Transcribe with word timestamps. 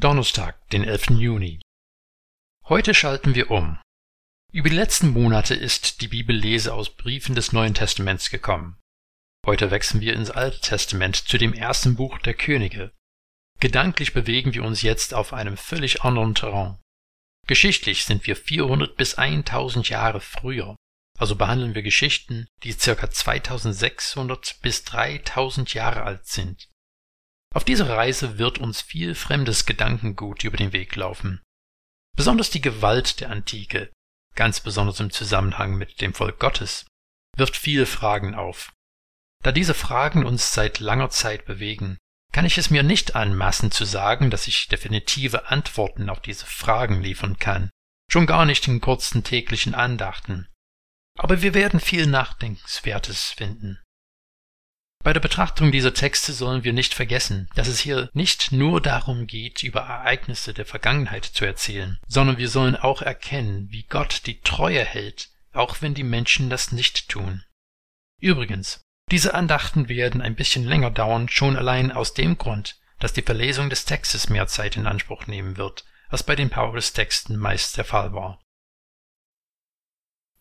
Donnerstag, 0.00 0.66
den 0.70 0.82
11. 0.82 1.10
Juni. 1.18 1.60
Heute 2.64 2.94
schalten 2.94 3.34
wir 3.34 3.50
um. 3.50 3.78
Über 4.50 4.70
die 4.70 4.74
letzten 4.74 5.10
Monate 5.10 5.54
ist 5.54 6.00
die 6.00 6.08
Bibellese 6.08 6.72
aus 6.72 6.88
Briefen 6.88 7.34
des 7.34 7.52
Neuen 7.52 7.74
Testaments 7.74 8.30
gekommen. 8.30 8.80
Heute 9.44 9.70
wechseln 9.70 10.00
wir 10.00 10.14
ins 10.14 10.30
Alte 10.30 10.58
Testament 10.60 11.16
zu 11.16 11.36
dem 11.36 11.52
ersten 11.52 11.96
Buch 11.96 12.16
der 12.16 12.32
Könige. 12.32 12.92
Gedanklich 13.58 14.14
bewegen 14.14 14.54
wir 14.54 14.64
uns 14.64 14.80
jetzt 14.80 15.12
auf 15.12 15.34
einem 15.34 15.58
völlig 15.58 16.00
anderen 16.00 16.34
Terrain. 16.34 16.78
Geschichtlich 17.46 18.06
sind 18.06 18.26
wir 18.26 18.36
400 18.36 18.96
bis 18.96 19.16
1000 19.16 19.90
Jahre 19.90 20.22
früher, 20.22 20.76
also 21.18 21.36
behandeln 21.36 21.74
wir 21.74 21.82
Geschichten, 21.82 22.46
die 22.62 22.72
ca. 22.72 23.10
2600 23.10 24.60
bis 24.62 24.82
3000 24.84 25.74
Jahre 25.74 26.04
alt 26.04 26.26
sind. 26.26 26.70
Auf 27.54 27.64
dieser 27.64 27.88
Reise 27.88 28.38
wird 28.38 28.58
uns 28.58 28.80
viel 28.80 29.14
fremdes 29.14 29.66
Gedankengut 29.66 30.44
über 30.44 30.56
den 30.56 30.72
Weg 30.72 30.94
laufen. 30.94 31.40
Besonders 32.16 32.50
die 32.50 32.60
Gewalt 32.60 33.20
der 33.20 33.30
Antike, 33.30 33.90
ganz 34.36 34.60
besonders 34.60 35.00
im 35.00 35.10
Zusammenhang 35.10 35.76
mit 35.76 36.00
dem 36.00 36.14
Volk 36.14 36.38
Gottes, 36.38 36.86
wirft 37.36 37.56
viele 37.56 37.86
Fragen 37.86 38.34
auf. 38.34 38.72
Da 39.42 39.52
diese 39.52 39.74
Fragen 39.74 40.24
uns 40.24 40.52
seit 40.52 40.80
langer 40.80 41.10
Zeit 41.10 41.44
bewegen, 41.44 41.98
kann 42.32 42.44
ich 42.44 42.58
es 42.58 42.70
mir 42.70 42.82
nicht 42.82 43.16
anmaßen 43.16 43.72
zu 43.72 43.84
sagen, 43.84 44.30
dass 44.30 44.46
ich 44.46 44.68
definitive 44.68 45.48
Antworten 45.48 46.08
auf 46.08 46.20
diese 46.20 46.46
Fragen 46.46 47.02
liefern 47.02 47.38
kann, 47.38 47.70
schon 48.10 48.26
gar 48.26 48.44
nicht 48.44 48.68
in 48.68 48.80
kurzen 48.80 49.24
täglichen 49.24 49.74
Andachten. 49.74 50.46
Aber 51.18 51.42
wir 51.42 51.54
werden 51.54 51.80
viel 51.80 52.06
Nachdenkenswertes 52.06 53.30
finden. 53.30 53.80
Bei 55.02 55.14
der 55.14 55.20
Betrachtung 55.20 55.72
dieser 55.72 55.94
Texte 55.94 56.34
sollen 56.34 56.62
wir 56.62 56.74
nicht 56.74 56.92
vergessen, 56.92 57.48
dass 57.54 57.68
es 57.68 57.80
hier 57.80 58.10
nicht 58.12 58.52
nur 58.52 58.82
darum 58.82 59.26
geht, 59.26 59.62
über 59.62 59.80
Ereignisse 59.80 60.52
der 60.52 60.66
Vergangenheit 60.66 61.24
zu 61.24 61.46
erzählen, 61.46 61.98
sondern 62.06 62.36
wir 62.36 62.50
sollen 62.50 62.76
auch 62.76 63.00
erkennen, 63.00 63.70
wie 63.70 63.84
Gott 63.84 64.26
die 64.26 64.42
Treue 64.42 64.84
hält, 64.84 65.30
auch 65.52 65.80
wenn 65.80 65.94
die 65.94 66.04
Menschen 66.04 66.50
das 66.50 66.70
nicht 66.70 67.08
tun. 67.08 67.42
Übrigens, 68.20 68.82
diese 69.10 69.32
Andachten 69.32 69.88
werden 69.88 70.20
ein 70.20 70.36
bisschen 70.36 70.64
länger 70.64 70.90
dauern, 70.90 71.30
schon 71.30 71.56
allein 71.56 71.92
aus 71.92 72.12
dem 72.12 72.36
Grund, 72.36 72.78
dass 72.98 73.14
die 73.14 73.22
Verlesung 73.22 73.70
des 73.70 73.86
Textes 73.86 74.28
mehr 74.28 74.48
Zeit 74.48 74.76
in 74.76 74.86
Anspruch 74.86 75.26
nehmen 75.26 75.56
wird, 75.56 75.86
als 76.10 76.24
bei 76.24 76.36
den 76.36 76.50
Paulus-Texten 76.50 77.38
meist 77.38 77.78
der 77.78 77.86
Fall 77.86 78.12
war. 78.12 78.42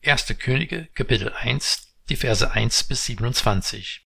1. 0.03 0.37
Könige, 0.37 0.87
Kapitel 0.95 1.31
1, 1.31 1.95
die 2.09 2.17
Verse 2.17 2.51
1 2.51 2.83
bis 2.83 3.05
27 3.05 4.05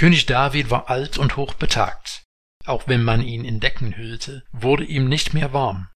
König 0.00 0.24
David 0.24 0.70
war 0.70 0.88
alt 0.88 1.18
und 1.18 1.36
hochbetagt. 1.36 2.22
Auch 2.64 2.88
wenn 2.88 3.04
man 3.04 3.20
ihn 3.20 3.44
in 3.44 3.60
Decken 3.60 3.98
hüllte, 3.98 4.42
wurde 4.50 4.82
ihm 4.82 5.10
nicht 5.10 5.34
mehr 5.34 5.52
warm. 5.52 5.90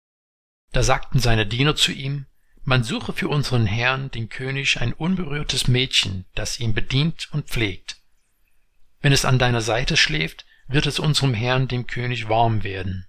Da 0.73 0.83
sagten 0.83 1.21
seine 1.21 1.47
Diener 1.47 1.75
zu 1.75 1.91
ihm, 1.91 2.27
man 2.65 2.85
suche 2.85 3.15
für 3.15 3.29
unseren 3.29 3.65
Herrn, 3.65 4.11
den 4.11 4.29
König, 4.29 4.79
ein 4.79 4.93
unberührtes 4.93 5.69
Mädchen, 5.69 6.27
das 6.35 6.61
ihn 6.61 6.75
bedient 6.75 7.31
und 7.33 7.49
pflegt. 7.49 7.97
Wenn 9.01 9.15
es 9.15 9.25
an 9.25 9.39
deiner 9.39 9.63
Seite 9.63 9.97
schläft, 9.97 10.45
wird 10.69 10.85
es 10.85 10.99
unserem 10.99 11.33
Herrn, 11.33 11.67
dem 11.67 11.87
König, 11.87 12.29
warm 12.29 12.63
werden. 12.63 13.07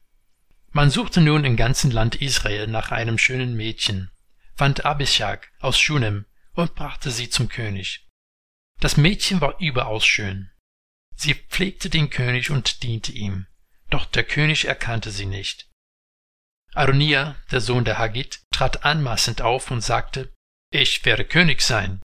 Man 0.71 0.89
suchte 0.89 1.19
nun 1.19 1.43
im 1.43 1.57
ganzen 1.57 1.91
Land 1.91 2.21
Israel 2.21 2.67
nach 2.67 2.91
einem 2.91 3.17
schönen 3.17 3.57
Mädchen, 3.57 4.11
fand 4.55 4.85
Abishag 4.85 5.51
aus 5.59 5.77
Schunem 5.77 6.25
und 6.53 6.73
brachte 6.73 7.11
sie 7.11 7.29
zum 7.29 7.49
König. 7.49 8.07
Das 8.79 8.95
Mädchen 8.95 9.41
war 9.41 9.59
überaus 9.59 10.05
schön. 10.05 10.51
Sie 11.15 11.33
pflegte 11.33 11.89
den 11.89 12.09
König 12.09 12.51
und 12.51 12.83
diente 12.83 13.11
ihm, 13.11 13.47
doch 13.89 14.05
der 14.05 14.23
König 14.23 14.65
erkannte 14.65 15.11
sie 15.11 15.25
nicht. 15.25 15.69
Adonia, 16.73 17.35
der 17.51 17.61
Sohn 17.61 17.85
der 17.85 17.97
Haggit, 17.97 18.41
trat 18.51 18.83
anmaßend 18.83 19.41
auf 19.41 19.71
und 19.71 19.81
sagte, 19.81 20.33
ich 20.71 21.05
werde 21.05 21.23
König 21.23 21.61
sein. 21.61 22.01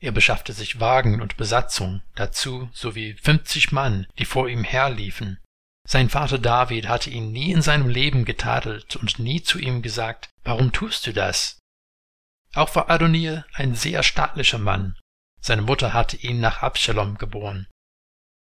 Er 0.00 0.12
beschaffte 0.12 0.52
sich 0.52 0.80
Wagen 0.80 1.22
und 1.22 1.36
Besatzung, 1.36 2.02
dazu 2.16 2.68
sowie 2.72 3.14
fünfzig 3.22 3.72
Mann, 3.72 4.06
die 4.18 4.24
vor 4.24 4.48
ihm 4.48 4.64
herliefen. 4.64 5.38
Sein 5.86 6.10
Vater 6.10 6.38
David 6.38 6.88
hatte 6.88 7.10
ihn 7.10 7.30
nie 7.30 7.52
in 7.52 7.62
seinem 7.62 7.88
Leben 7.88 8.24
getadelt 8.24 8.96
und 8.96 9.18
nie 9.18 9.42
zu 9.42 9.58
ihm 9.58 9.80
gesagt, 9.80 10.28
warum 10.42 10.72
tust 10.72 11.06
du 11.06 11.12
das? 11.12 11.58
Auch 12.54 12.74
war 12.74 12.90
Adonia 12.90 13.44
ein 13.52 13.74
sehr 13.74 14.02
stattlicher 14.02 14.58
Mann. 14.58 14.96
Seine 15.40 15.62
Mutter 15.62 15.92
hatte 15.92 16.16
ihn 16.16 16.40
nach 16.40 16.62
Absalom 16.62 17.16
geboren. 17.18 17.66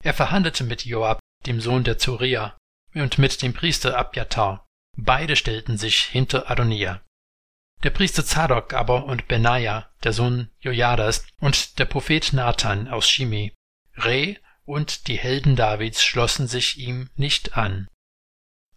Er 0.03 0.15
verhandelte 0.15 0.65
mit 0.65 0.85
Joab, 0.85 1.21
dem 1.47 1.61
Sohn 1.61 1.85
der 1.85 1.99
Zuria, 1.99 2.57
und 2.95 3.19
mit 3.19 3.41
dem 3.41 3.55
Priester 3.55 3.97
Abjatar. 3.97 4.67
Beide 4.97 5.37
stellten 5.37 5.79
sich 5.79 6.03
hinter 6.03 6.51
Adonia. 6.51 7.01
Der 7.83 7.91
Priester 7.91 8.25
Zadok 8.25 8.75
aber 8.75 9.05
und 9.07 9.27
Benaja, 9.29 9.91
der 10.05 10.13
Sohn 10.13 10.51
Jojadas, 10.61 11.27
und 11.41 11.79
der 11.79 11.87
Prophet 11.87 12.33
Nathan 12.33 12.89
aus 12.89 13.09
Shimi, 13.09 13.55
Re 13.97 14.37
und 14.65 15.09
die 15.09 15.19
Helden 15.19 15.57
Davids 15.57 16.05
schlossen 16.05 16.47
sich 16.47 16.79
ihm 16.79 17.11
nicht 17.17 17.57
an. 17.57 17.89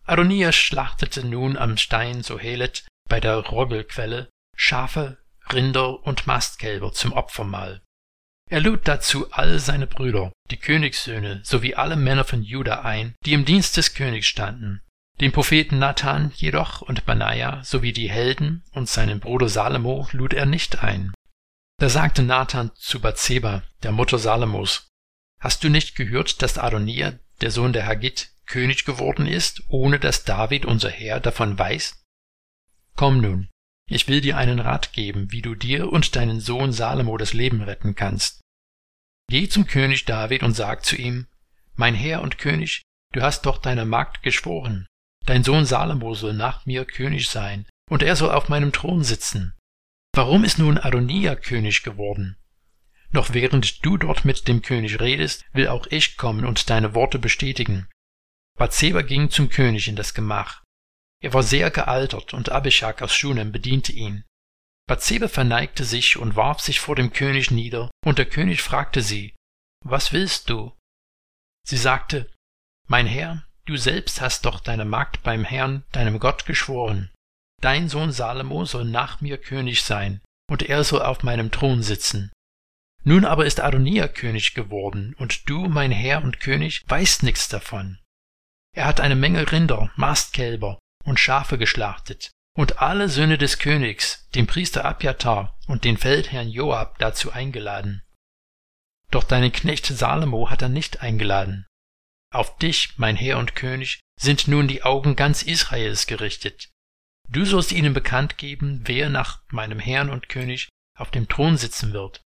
Adonia 0.06 0.52
schlachtete 0.52 1.26
nun 1.26 1.58
am 1.58 1.78
Stein 1.78 2.24
Sohelet 2.24 2.86
bei 3.10 3.20
der 3.20 3.38
Roggelquelle 3.38 4.30
Schafe, 4.56 5.18
Rinder 5.52 6.04
und 6.04 6.28
Mastkälber 6.28 6.94
zum 6.94 7.14
Opfermahl. 7.14 7.82
Er 8.50 8.62
lud 8.62 8.82
dazu 8.88 9.32
all 9.32 9.60
seine 9.60 9.88
Brüder, 9.88 10.32
die 10.52 10.58
Königssöhne 10.58 11.42
sowie 11.44 11.76
alle 11.76 11.96
Männer 11.96 12.24
von 12.24 12.44
Juda 12.44 12.82
ein, 12.82 13.16
die 13.26 13.34
im 13.34 13.46
Dienst 13.46 13.76
des 13.78 13.96
Königs 13.96 14.28
standen. 14.28 14.82
Den 15.20 15.32
Propheten 15.32 15.80
Nathan 15.80 16.32
jedoch 16.36 16.82
und 16.82 17.06
Benaja 17.06 17.64
sowie 17.64 17.94
die 17.94 18.10
Helden 18.10 18.64
und 18.74 18.90
seinen 18.90 19.20
Bruder 19.20 19.50
Salomo 19.50 20.08
lud 20.12 20.34
er 20.34 20.46
nicht 20.46 20.84
ein. 20.84 21.14
Da 21.80 21.90
sagte 21.90 22.22
Nathan 22.22 22.72
zu 22.76 23.00
Bathseba, 23.00 23.64
der 23.84 23.92
Mutter 23.92 24.20
Salomos, 24.20 24.88
Hast 25.40 25.64
du 25.64 25.70
nicht 25.70 25.96
gehört, 25.96 26.42
dass 26.42 26.58
Adonia, 26.58 27.20
der 27.42 27.52
Sohn 27.52 27.74
der 27.74 27.86
Haggit, 27.86 28.32
König 28.46 28.86
geworden 28.86 29.26
ist, 29.26 29.64
ohne 29.70 30.00
dass 30.00 30.24
David 30.24 30.66
unser 30.66 30.90
Herr 30.90 31.20
davon 31.20 31.58
weiß? 31.58 32.04
Komm 32.96 33.20
nun, 33.22 33.50
ich 33.88 34.08
will 34.08 34.22
dir 34.22 34.38
einen 34.38 34.60
Rat 34.60 34.94
geben, 34.94 35.32
wie 35.32 35.42
du 35.42 35.56
dir 35.56 35.92
und 35.92 36.16
deinen 36.16 36.40
Sohn 36.40 36.72
Salomo 36.72 37.18
das 37.18 37.34
Leben 37.34 37.62
retten 37.62 37.96
kannst. 37.96 38.42
Geh 39.30 39.48
zum 39.48 39.68
König 39.68 40.06
David 40.06 40.44
und 40.44 40.54
sag 40.54 40.86
zu 40.86 40.96
ihm, 40.96 41.28
Mein 41.76 41.96
Herr 41.96 42.22
und 42.22 42.38
König, 42.38 42.84
du 43.14 43.22
hast 43.22 43.46
doch 43.46 43.58
deiner 43.58 43.86
Magd 43.86 44.24
geschworen, 44.24 44.88
dein 45.26 45.44
Sohn 45.44 45.66
Salomo 45.66 46.14
soll 46.14 46.34
nach 46.34 46.66
mir 46.66 46.86
König 46.86 47.30
sein, 47.30 47.66
und 47.90 48.04
er 48.04 48.16
soll 48.16 48.32
auf 48.32 48.50
meinem 48.50 48.72
Thron 48.72 49.04
sitzen. 49.04 49.54
Warum 50.14 50.44
ist 50.44 50.60
nun 50.60 50.78
Adonia 50.78 51.36
König 51.36 51.84
geworden? 51.84 52.38
Noch 53.12 53.34
während 53.34 53.86
du 53.86 53.98
dort 53.98 54.26
mit 54.26 54.48
dem 54.48 54.62
König 54.62 55.00
redest, 55.00 55.46
will 55.54 55.68
auch 55.68 55.88
ich 55.88 56.18
kommen 56.18 56.46
und 56.46 56.70
deine 56.70 56.96
Worte 56.96 57.20
bestätigen. 57.20 57.88
Bathseba 58.58 59.02
ging 59.02 59.30
zum 59.30 59.50
König 59.50 59.88
in 59.88 59.96
das 59.96 60.14
Gemach. 60.14 60.64
Er 61.22 61.34
war 61.34 61.44
sehr 61.44 61.72
gealtert 61.72 62.34
und 62.34 62.50
Abishag 62.50 63.02
aus 63.02 63.14
Schunem 63.14 63.52
bediente 63.52 63.92
ihn. 63.92 64.24
Bathseba 64.88 65.28
verneigte 65.28 65.84
sich 65.84 66.18
und 66.18 66.36
warf 66.36 66.60
sich 66.60 66.80
vor 66.80 66.96
dem 66.96 67.12
König 67.12 67.50
nieder, 67.50 67.90
und 68.06 68.20
der 68.20 68.28
König 68.28 68.62
fragte 68.62 69.02
sie, 69.02 69.34
Was 69.84 70.14
willst 70.14 70.50
du? 70.50 70.74
Sie 71.66 71.78
sagte, 71.78 72.32
Mein 72.88 73.08
Herr, 73.08 73.48
du 73.66 73.78
selbst 73.78 74.22
hast 74.22 74.46
doch 74.46 74.60
deine 74.60 74.86
Magd 74.86 75.24
beim 75.24 75.44
Herrn, 75.44 75.84
deinem 75.92 76.20
Gott, 76.20 76.46
geschworen. 76.46 77.12
Dein 77.62 77.90
Sohn 77.90 78.12
Salomo 78.12 78.66
soll 78.66 78.86
nach 78.86 79.22
mir 79.22 79.40
König 79.40 79.84
sein, 79.84 80.22
und 80.48 80.62
er 80.62 80.84
soll 80.84 81.02
auf 81.02 81.24
meinem 81.24 81.50
Thron 81.50 81.82
sitzen. 81.82 82.32
Nun 83.04 83.26
aber 83.26 83.46
ist 83.46 83.60
Adonia 83.60 84.08
König 84.08 84.54
geworden, 84.54 85.16
und 85.18 85.50
du, 85.50 85.68
mein 85.68 85.92
Herr 85.92 86.24
und 86.24 86.40
König, 86.40 86.84
weißt 86.88 87.24
nichts 87.24 87.48
davon. 87.48 88.00
Er 88.76 88.86
hat 88.86 89.00
eine 89.00 89.16
Menge 89.16 89.52
Rinder, 89.52 89.92
Mastkälber 89.96 90.80
und 91.06 91.20
Schafe 91.20 91.58
geschlachtet 91.58 92.32
und 92.56 92.82
alle 92.82 93.10
Söhne 93.10 93.38
des 93.38 93.60
Königs, 93.60 94.28
den 94.34 94.48
Priester 94.48 94.86
Abjatar 94.86 95.58
und 95.68 95.84
den 95.84 95.98
Feldherrn 95.98 96.50
Joab 96.50 96.98
dazu 97.00 97.32
eingeladen. 97.32 98.02
Doch 99.12 99.24
deinen 99.24 99.52
Knecht 99.52 99.86
Salomo 99.86 100.50
hat 100.50 100.62
er 100.62 100.70
nicht 100.70 101.02
eingeladen. 101.02 101.66
Auf 102.34 102.58
dich, 102.58 102.98
mein 102.98 103.16
Herr 103.16 103.38
und 103.38 103.56
König, 103.56 104.00
sind 104.20 104.48
nun 104.48 104.68
die 104.68 104.84
Augen 104.84 105.16
ganz 105.16 105.44
Israels 105.44 106.08
gerichtet. 106.08 106.70
Du 107.30 107.46
sollst 107.46 107.72
ihnen 107.72 107.94
bekannt 107.94 108.38
geben, 108.38 108.82
wer 108.86 109.10
nach 109.10 109.42
meinem 109.50 109.80
Herrn 109.80 110.10
und 110.10 110.30
König 110.30 110.70
auf 110.98 111.12
dem 111.12 111.28
Thron 111.28 111.58
sitzen 111.58 111.94
wird. 111.94 112.22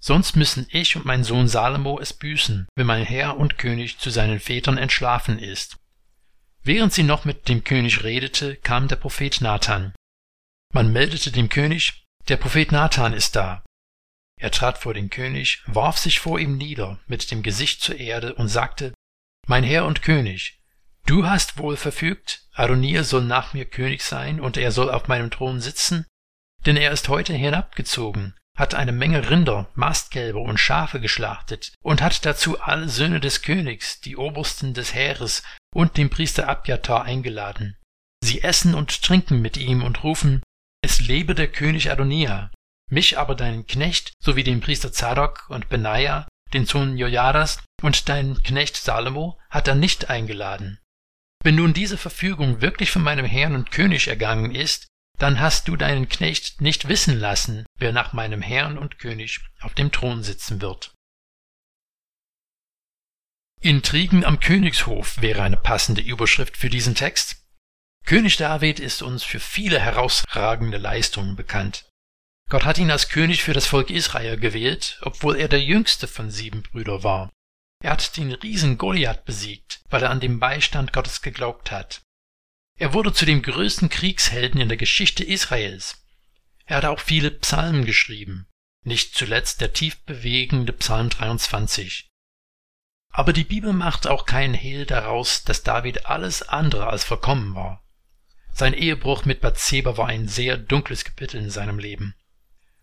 Sonst 0.00 0.36
müssen 0.36 0.66
ich 0.70 0.96
und 0.96 1.04
mein 1.04 1.24
Sohn 1.24 1.48
Salomo 1.48 1.98
es 1.98 2.12
büßen, 2.12 2.68
wenn 2.76 2.86
mein 2.86 3.04
Herr 3.04 3.38
und 3.38 3.58
König 3.58 3.98
zu 3.98 4.10
seinen 4.10 4.38
Vätern 4.38 4.76
entschlafen 4.76 5.38
ist. 5.38 5.78
Während 6.64 6.94
sie 6.94 7.02
noch 7.02 7.26
mit 7.26 7.48
dem 7.48 7.62
König 7.62 8.04
redete, 8.04 8.56
kam 8.56 8.88
der 8.88 8.96
Prophet 8.96 9.42
Nathan. 9.42 9.94
Man 10.72 10.92
meldete 10.92 11.30
dem 11.30 11.50
König, 11.50 12.04
der 12.28 12.38
Prophet 12.38 12.72
Nathan 12.72 13.12
ist 13.12 13.36
da. 13.36 13.62
Er 14.40 14.50
trat 14.50 14.78
vor 14.78 14.94
den 14.94 15.10
König, 15.10 15.62
warf 15.66 15.98
sich 15.98 16.20
vor 16.20 16.38
ihm 16.38 16.56
nieder 16.56 16.98
mit 17.06 17.30
dem 17.30 17.42
Gesicht 17.42 17.82
zur 17.82 17.96
Erde 17.96 18.34
und 18.34 18.48
sagte, 18.48 18.94
Mein 19.46 19.62
Herr 19.62 19.84
und 19.84 20.02
König, 20.02 20.58
Du 21.06 21.26
hast 21.26 21.58
wohl 21.58 21.76
verfügt, 21.76 22.48
Adonir 22.54 23.04
soll 23.04 23.24
nach 23.24 23.52
mir 23.52 23.66
König 23.66 24.02
sein 24.02 24.40
und 24.40 24.56
er 24.56 24.72
soll 24.72 24.90
auf 24.90 25.06
meinem 25.06 25.30
Thron 25.30 25.60
sitzen, 25.60 26.06
denn 26.64 26.78
er 26.78 26.92
ist 26.92 27.10
heute 27.10 27.34
hinabgezogen, 27.34 28.34
hat 28.56 28.74
eine 28.74 28.92
Menge 28.92 29.30
Rinder, 29.30 29.68
Mastkälber 29.74 30.40
und 30.40 30.58
Schafe 30.58 31.00
geschlachtet 31.00 31.72
und 31.82 32.02
hat 32.02 32.24
dazu 32.24 32.60
alle 32.60 32.88
Söhne 32.88 33.20
des 33.20 33.42
Königs, 33.42 34.00
die 34.00 34.16
Obersten 34.16 34.74
des 34.74 34.94
Heeres 34.94 35.42
und 35.74 35.96
den 35.96 36.10
Priester 36.10 36.48
Abjatar 36.48 37.04
eingeladen. 37.04 37.76
Sie 38.22 38.42
essen 38.42 38.74
und 38.74 39.02
trinken 39.02 39.42
mit 39.42 39.56
ihm 39.56 39.82
und 39.82 40.04
rufen, 40.04 40.42
es 40.82 41.00
lebe 41.00 41.34
der 41.34 41.48
König 41.48 41.90
Adonia. 41.90 42.50
Mich 42.90 43.18
aber 43.18 43.34
deinen 43.34 43.66
Knecht 43.66 44.12
sowie 44.22 44.44
den 44.44 44.60
Priester 44.60 44.92
Zadok 44.92 45.46
und 45.48 45.68
Benaja, 45.68 46.28
den 46.52 46.66
Sohn 46.66 46.96
Jojadas 46.96 47.62
und 47.82 48.08
deinen 48.08 48.42
Knecht 48.42 48.76
Salomo 48.76 49.38
hat 49.50 49.66
er 49.66 49.74
nicht 49.74 50.10
eingeladen. 50.10 50.78
Wenn 51.42 51.56
nun 51.56 51.74
diese 51.74 51.98
Verfügung 51.98 52.60
wirklich 52.60 52.90
von 52.90 53.02
meinem 53.02 53.26
Herrn 53.26 53.54
und 53.54 53.70
König 53.70 54.08
ergangen 54.08 54.54
ist, 54.54 54.86
dann 55.18 55.40
hast 55.40 55.68
du 55.68 55.76
deinen 55.76 56.08
Knecht 56.08 56.60
nicht 56.60 56.88
wissen 56.88 57.18
lassen, 57.18 57.66
wer 57.78 57.92
nach 57.92 58.12
meinem 58.12 58.42
Herrn 58.42 58.78
und 58.78 58.98
König 58.98 59.40
auf 59.60 59.74
dem 59.74 59.92
Thron 59.92 60.22
sitzen 60.22 60.60
wird. 60.60 60.92
Intrigen 63.60 64.24
am 64.24 64.40
Königshof 64.40 65.22
wäre 65.22 65.42
eine 65.42 65.56
passende 65.56 66.02
Überschrift 66.02 66.56
für 66.56 66.68
diesen 66.68 66.94
Text. 66.94 67.46
König 68.04 68.36
David 68.36 68.80
ist 68.80 69.00
uns 69.00 69.24
für 69.24 69.40
viele 69.40 69.80
herausragende 69.80 70.76
Leistungen 70.76 71.36
bekannt. 71.36 71.88
Gott 72.50 72.64
hat 72.64 72.76
ihn 72.76 72.90
als 72.90 73.08
König 73.08 73.42
für 73.42 73.54
das 73.54 73.66
Volk 73.66 73.88
Israel 73.88 74.36
gewählt, 74.36 74.98
obwohl 75.02 75.36
er 75.36 75.48
der 75.48 75.62
jüngste 75.62 76.06
von 76.06 76.30
sieben 76.30 76.62
Brüdern 76.62 77.02
war. 77.02 77.30
Er 77.82 77.92
hat 77.92 78.16
den 78.16 78.32
Riesen 78.32 78.76
Goliath 78.76 79.24
besiegt, 79.24 79.80
weil 79.88 80.02
er 80.02 80.10
an 80.10 80.20
den 80.20 80.38
Beistand 80.40 80.92
Gottes 80.92 81.22
geglaubt 81.22 81.70
hat. 81.70 82.02
Er 82.76 82.92
wurde 82.92 83.12
zu 83.12 83.24
dem 83.24 83.40
größten 83.42 83.88
Kriegshelden 83.88 84.60
in 84.60 84.68
der 84.68 84.76
Geschichte 84.76 85.22
Israels. 85.22 86.04
Er 86.66 86.78
hat 86.78 86.84
auch 86.86 87.00
viele 87.00 87.30
Psalmen 87.30 87.84
geschrieben, 87.84 88.48
nicht 88.82 89.14
zuletzt 89.14 89.60
der 89.60 89.72
tiefbewegende 89.72 90.72
Psalm 90.72 91.08
23. 91.08 92.08
Aber 93.10 93.32
die 93.32 93.44
Bibel 93.44 93.72
macht 93.72 94.08
auch 94.08 94.26
keinen 94.26 94.54
Hehl 94.54 94.86
daraus, 94.86 95.44
dass 95.44 95.62
David 95.62 96.06
alles 96.06 96.42
andere 96.42 96.88
als 96.88 97.04
vollkommen 97.04 97.54
war. 97.54 97.84
Sein 98.52 98.74
Ehebruch 98.74 99.24
mit 99.24 99.40
Bathseba 99.40 99.96
war 99.96 100.08
ein 100.08 100.26
sehr 100.26 100.56
dunkles 100.56 101.04
Kapitel 101.04 101.40
in 101.40 101.50
seinem 101.50 101.78
Leben. 101.78 102.16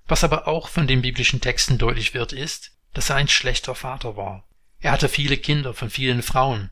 Was 0.05 0.23
aber 0.23 0.47
auch 0.47 0.69
von 0.69 0.88
den 0.88 1.01
biblischen 1.01 1.41
Texten 1.41 1.77
deutlich 1.77 2.13
wird, 2.13 2.31
ist, 2.31 2.71
dass 2.93 3.09
er 3.09 3.17
ein 3.17 3.27
schlechter 3.27 3.75
Vater 3.75 4.15
war. 4.15 4.47
Er 4.79 4.91
hatte 4.91 5.09
viele 5.09 5.38
Kinder 5.38 5.73
von 5.73 5.89
vielen 5.89 6.23
Frauen. 6.23 6.71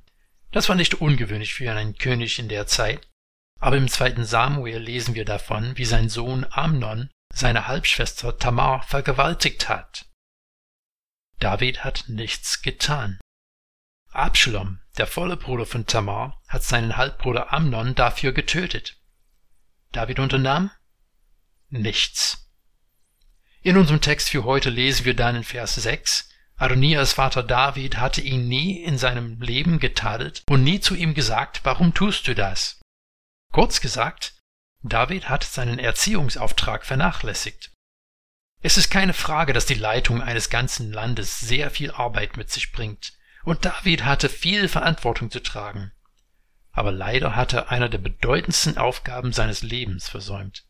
Das 0.51 0.69
war 0.69 0.75
nicht 0.75 0.95
ungewöhnlich 0.95 1.53
für 1.53 1.71
einen 1.71 1.97
König 1.97 2.39
in 2.39 2.47
der 2.47 2.65
Zeit, 2.65 3.08
aber 3.59 3.77
im 3.77 3.87
zweiten 3.87 4.25
Samuel 4.25 4.79
lesen 4.79 5.15
wir 5.15 5.25
davon, 5.25 5.77
wie 5.77 5.85
sein 5.85 6.09
Sohn 6.09 6.45
Amnon 6.49 7.09
seine 7.33 7.67
Halbschwester 7.67 8.37
Tamar 8.37 8.83
vergewaltigt 8.83 9.69
hat. 9.69 10.05
David 11.39 11.83
hat 11.83 12.05
nichts 12.07 12.61
getan. 12.61 13.19
Absalom, 14.11 14.79
der 14.97 15.07
volle 15.07 15.37
Bruder 15.37 15.65
von 15.65 15.85
Tamar, 15.85 16.41
hat 16.47 16.63
seinen 16.63 16.97
Halbbruder 16.97 17.53
Amnon 17.53 17.95
dafür 17.95 18.31
getötet. 18.31 18.97
David 19.91 20.19
unternahm 20.19 20.71
nichts. 21.69 22.49
In 23.61 23.77
unserem 23.77 24.01
Text 24.01 24.29
für 24.29 24.45
heute 24.45 24.69
lesen 24.69 25.05
wir 25.05 25.15
dann 25.15 25.35
in 25.35 25.43
Vers 25.43 25.75
6, 25.75 26.29
Adonias 26.55 27.13
Vater 27.13 27.43
David 27.43 27.97
hatte 27.97 28.21
ihn 28.21 28.47
nie 28.47 28.83
in 28.83 28.97
seinem 28.97 29.39
Leben 29.41 29.79
getadelt 29.79 30.43
und 30.49 30.63
nie 30.63 30.79
zu 30.79 30.95
ihm 30.95 31.13
gesagt, 31.13 31.61
warum 31.63 31.93
tust 31.93 32.27
du 32.27 32.35
das? 32.35 32.78
Kurz 33.51 33.81
gesagt, 33.81 34.35
David 34.81 35.27
hat 35.27 35.43
seinen 35.43 35.79
Erziehungsauftrag 35.79 36.85
vernachlässigt. 36.85 37.71
Es 38.61 38.77
ist 38.77 38.89
keine 38.91 39.13
Frage, 39.13 39.53
dass 39.53 39.65
die 39.65 39.73
Leitung 39.73 40.21
eines 40.21 40.49
ganzen 40.49 40.91
Landes 40.91 41.39
sehr 41.39 41.71
viel 41.71 41.91
Arbeit 41.91 42.37
mit 42.37 42.51
sich 42.51 42.71
bringt, 42.71 43.13
und 43.43 43.65
David 43.65 44.05
hatte 44.05 44.29
viel 44.29 44.67
Verantwortung 44.67 45.31
zu 45.31 45.41
tragen. 45.41 45.91
Aber 46.71 46.91
leider 46.91 47.35
hat 47.35 47.53
er 47.53 47.71
einer 47.71 47.89
der 47.89 47.97
bedeutendsten 47.97 48.77
Aufgaben 48.77 49.33
seines 49.33 49.63
Lebens 49.63 50.07
versäumt. 50.07 50.65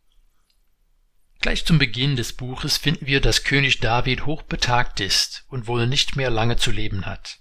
Gleich 1.42 1.66
zum 1.66 1.80
Beginn 1.80 2.16
des 2.16 2.34
Buches 2.34 2.78
finden 2.78 3.06
wir, 3.06 3.22
dass 3.22 3.44
König 3.44 3.80
David 3.80 4.26
hochbetagt 4.26 5.00
ist 5.00 5.46
und 5.48 5.68
wohl 5.68 5.88
nicht 5.88 6.16
mehr 6.16 6.30
lange 6.30 6.58
zu 6.58 6.72
leben 6.72 7.06
hat. 7.06 7.40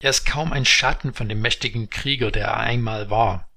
Er 0.00 0.10
ist 0.10 0.26
kaum 0.26 0.52
ein 0.52 0.64
Schatten 0.64 1.14
von 1.14 1.28
dem 1.28 1.40
mächtigen 1.40 1.88
Krieger, 1.90 2.30
der 2.30 2.46
er 2.46 2.56
einmal 2.58 3.10
war. 3.10 3.50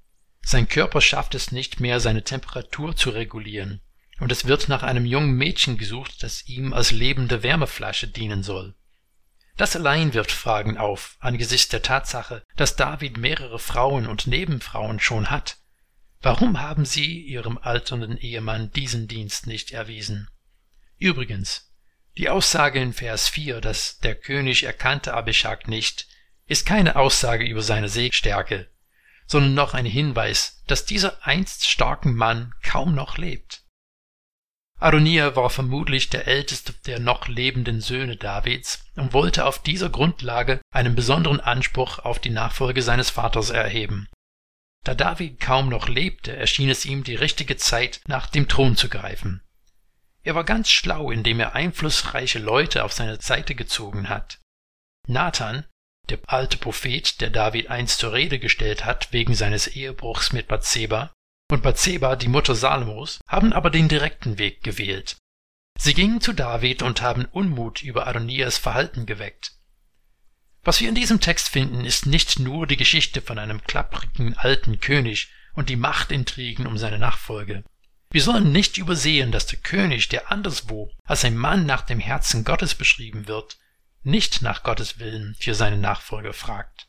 Sein 0.49 0.69
Körper 0.69 1.01
schafft 1.01 1.35
es 1.35 1.51
nicht 1.51 1.81
mehr, 1.81 1.99
seine 1.99 2.23
Temperatur 2.23 2.95
zu 2.95 3.09
regulieren, 3.09 3.81
und 4.21 4.31
es 4.31 4.45
wird 4.45 4.69
nach 4.69 4.81
einem 4.81 5.05
jungen 5.05 5.33
Mädchen 5.33 5.77
gesucht, 5.77 6.23
das 6.23 6.47
ihm 6.47 6.71
als 6.71 6.91
lebende 6.91 7.44
Wärmeflasche 7.44 8.07
dienen 8.07 8.44
soll. 8.44 8.73
Das 9.57 9.75
allein 9.75 10.13
wirft 10.13 10.31
Fragen 10.31 10.77
auf 10.77 11.17
angesichts 11.19 11.67
der 11.67 11.81
Tatsache, 11.81 12.45
dass 12.55 12.77
David 12.77 13.17
mehrere 13.17 13.59
Frauen 13.59 14.07
und 14.07 14.25
Nebenfrauen 14.25 15.01
schon 15.01 15.29
hat. 15.29 15.57
Warum 16.21 16.61
haben 16.61 16.85
sie 16.85 17.19
ihrem 17.23 17.57
alternden 17.57 18.15
Ehemann 18.15 18.71
diesen 18.71 19.09
Dienst 19.09 19.47
nicht 19.47 19.71
erwiesen? 19.71 20.29
Übrigens, 20.97 21.73
die 22.17 22.29
Aussage 22.29 22.81
in 22.81 22.94
Vers 22.94 23.27
4, 23.27 23.59
dass 23.59 23.97
der 23.97 24.15
König 24.15 24.63
erkannte 24.63 25.13
Abishag 25.13 25.67
nicht, 25.67 26.07
ist 26.45 26.65
keine 26.65 26.95
Aussage 26.95 27.44
über 27.44 27.61
seine 27.61 27.89
Sehstärke, 27.89 28.69
sondern 29.27 29.53
noch 29.53 29.74
ein 29.74 29.85
Hinweis, 29.85 30.63
dass 30.68 30.85
dieser 30.85 31.25
einst 31.25 31.68
starken 31.68 32.15
Mann 32.15 32.53
kaum 32.63 32.95
noch 32.95 33.18
lebt. 33.18 33.63
Adonia 34.79 35.35
war 35.35 35.50
vermutlich 35.50 36.09
der 36.09 36.27
älteste 36.27 36.71
der 36.85 37.00
noch 37.00 37.27
lebenden 37.27 37.81
Söhne 37.81 38.15
Davids 38.15 38.85
und 38.95 39.12
wollte 39.12 39.45
auf 39.45 39.62
dieser 39.62 39.89
Grundlage 39.89 40.62
einen 40.71 40.95
besonderen 40.95 41.39
Anspruch 41.39 42.00
auf 42.00 42.19
die 42.19 42.29
Nachfolge 42.29 42.83
seines 42.83 43.09
Vaters 43.09 43.50
erheben. 43.50 44.07
Da 44.83 44.94
David 44.94 45.39
kaum 45.39 45.69
noch 45.69 45.88
lebte, 45.88 46.35
erschien 46.35 46.69
es 46.69 46.85
ihm 46.85 47.03
die 47.03 47.15
richtige 47.15 47.57
Zeit, 47.57 48.01
nach 48.07 48.27
dem 48.27 48.47
Thron 48.47 48.77
zu 48.77 48.88
greifen. 48.88 49.41
Er 50.23 50.35
war 50.35 50.44
ganz 50.44 50.69
schlau, 50.69 51.09
indem 51.09 51.39
er 51.39 51.56
einflussreiche 51.56 52.39
Leute 52.39 52.83
auf 52.83 52.94
seine 52.94 53.19
Seite 53.19 53.56
gezogen 53.56 54.09
hat. 54.09 54.39
Nathan, 55.07 55.65
der 56.09 56.19
alte 56.27 56.57
Prophet, 56.57 57.21
der 57.21 57.30
David 57.30 57.69
einst 57.69 58.00
zur 58.00 58.13
Rede 58.13 58.39
gestellt 58.39 58.86
hat 58.86 59.12
wegen 59.12 59.36
seines 59.36 59.68
Ehebruchs 59.68 60.33
mit 60.33 60.48
Bathseba, 60.48 61.12
und 61.50 61.64
Bathseba, 61.64 62.16
die 62.16 62.28
Mutter 62.28 62.56
Salomos, 62.56 63.19
haben 63.28 63.54
aber 63.54 63.69
den 63.69 63.87
direkten 63.87 64.37
Weg 64.37 64.64
gewählt. 64.64 65.18
Sie 65.80 65.94
gingen 65.94 66.21
zu 66.21 66.33
David 66.33 66.81
und 66.81 67.02
haben 67.02 67.26
Unmut 67.26 67.83
über 67.83 68.07
Adonias 68.07 68.57
Verhalten 68.57 69.06
geweckt. 69.06 69.54
Was 70.64 70.81
wir 70.81 70.90
in 70.90 70.95
diesem 70.95 71.21
Text 71.21 71.49
finden, 71.49 71.85
ist 71.85 72.06
nicht 72.06 72.40
nur 72.40 72.68
die 72.68 72.76
Geschichte 72.76 73.21
von 73.21 73.40
einem 73.40 73.64
klapprigen 73.64 74.37
alten 74.37 74.80
König 74.81 75.31
und 75.54 75.69
die 75.69 75.78
Machtintrigen 75.78 76.68
um 76.68 76.78
seine 76.78 76.99
Nachfolge. 76.99 77.64
Wir 78.09 78.21
sollen 78.21 78.52
nicht 78.52 78.78
übersehen, 78.78 79.31
dass 79.31 79.45
der 79.45 79.59
König, 79.59 80.09
der 80.09 80.31
anderswo 80.31 80.92
als 81.06 81.23
ein 81.23 81.37
Mann 81.37 81.66
nach 81.66 81.81
dem 81.81 81.99
Herzen 81.99 82.44
Gottes 82.44 82.76
beschrieben 82.76 83.28
wird, 83.28 83.57
nicht 84.07 84.42
nach 84.42 84.64
Gottes 84.64 84.99
Willen 84.99 85.35
für 85.40 85.54
seine 85.54 85.78
Nachfolger 85.78 86.33
fragt. 86.33 86.87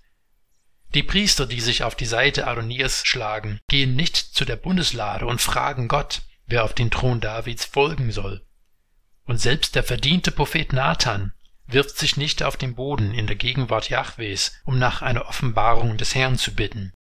Die 0.94 1.02
Priester, 1.02 1.46
die 1.46 1.60
sich 1.60 1.82
auf 1.82 1.94
die 1.94 2.06
Seite 2.06 2.46
Adonias 2.46 3.04
schlagen, 3.04 3.60
gehen 3.68 3.94
nicht 3.94 4.16
zu 4.16 4.44
der 4.44 4.56
Bundeslade 4.56 5.26
und 5.26 5.42
fragen 5.42 5.88
Gott, 5.88 6.22
wer 6.46 6.64
auf 6.64 6.72
den 6.72 6.90
Thron 6.90 7.20
Davids 7.20 7.64
folgen 7.64 8.10
soll. 8.10 8.46
Und 9.24 9.38
selbst 9.38 9.74
der 9.74 9.82
verdiente 9.82 10.30
Prophet 10.30 10.72
Nathan 10.72 11.34
wirft 11.66 11.98
sich 11.98 12.16
nicht 12.16 12.42
auf 12.42 12.56
den 12.56 12.74
Boden 12.74 13.12
in 13.12 13.26
der 13.26 13.36
Gegenwart 13.36 13.90
Jahwes, 13.90 14.52
um 14.64 14.78
nach 14.78 15.02
einer 15.02 15.26
Offenbarung 15.26 15.98
des 15.98 16.14
Herrn 16.14 16.38
zu 16.38 16.54
bitten. 16.54 16.94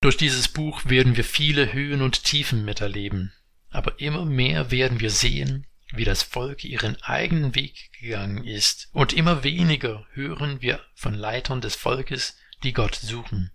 Durch 0.00 0.16
dieses 0.16 0.48
Buch 0.48 0.82
werden 0.86 1.16
wir 1.16 1.24
viele 1.24 1.72
Höhen 1.72 2.02
und 2.02 2.24
Tiefen 2.24 2.64
miterleben, 2.64 3.32
aber 3.70 4.00
immer 4.00 4.24
mehr 4.24 4.72
werden 4.72 4.98
wir 4.98 5.10
sehen, 5.10 5.66
wie 5.92 6.04
das 6.04 6.22
Volk 6.22 6.64
ihren 6.64 7.00
eigenen 7.02 7.54
Weg 7.54 7.92
gegangen 8.00 8.44
ist, 8.44 8.88
und 8.92 9.12
immer 9.12 9.44
weniger 9.44 10.06
hören 10.12 10.60
wir 10.60 10.84
von 10.94 11.14
Leitern 11.14 11.60
des 11.60 11.76
Volkes, 11.76 12.36
die 12.62 12.72
Gott 12.72 12.94
suchen. 12.94 13.52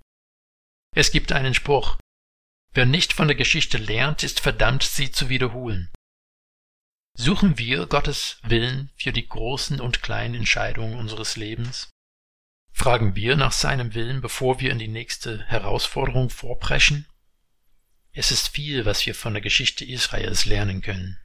Es 0.95 1.11
gibt 1.11 1.31
einen 1.31 1.53
Spruch, 1.53 1.97
wer 2.73 2.85
nicht 2.85 3.13
von 3.13 3.27
der 3.27 3.37
Geschichte 3.37 3.77
lernt, 3.77 4.23
ist 4.23 4.39
verdammt, 4.39 4.83
sie 4.83 5.11
zu 5.11 5.29
wiederholen. 5.29 5.91
Suchen 7.17 7.57
wir 7.57 7.87
Gottes 7.87 8.39
Willen 8.43 8.89
für 8.95 9.11
die 9.11 9.27
großen 9.27 9.81
und 9.81 10.01
kleinen 10.01 10.35
Entscheidungen 10.35 10.95
unseres 10.95 11.35
Lebens? 11.35 11.89
Fragen 12.73 13.15
wir 13.15 13.35
nach 13.35 13.51
seinem 13.51 13.93
Willen, 13.93 14.21
bevor 14.21 14.59
wir 14.61 14.71
in 14.71 14.79
die 14.79 14.87
nächste 14.87 15.45
Herausforderung 15.45 16.29
vorpreschen? 16.29 17.05
Es 18.13 18.31
ist 18.31 18.49
viel, 18.49 18.85
was 18.85 19.05
wir 19.05 19.13
von 19.13 19.33
der 19.33 19.41
Geschichte 19.41 19.85
Israels 19.85 20.45
lernen 20.45 20.81
können. 20.81 21.19